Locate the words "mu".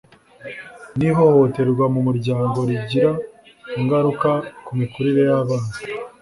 1.93-1.99